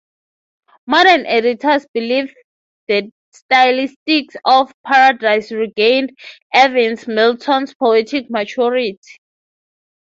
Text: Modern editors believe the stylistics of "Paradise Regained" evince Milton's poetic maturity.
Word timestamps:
Modern 0.87 1.27
editors 1.27 1.85
believe 1.93 2.33
the 2.87 3.11
stylistics 3.35 4.35
of 4.45 4.73
"Paradise 4.83 5.51
Regained" 5.51 6.17
evince 6.55 7.05
Milton's 7.07 7.75
poetic 7.75 8.27
maturity. 8.31 8.97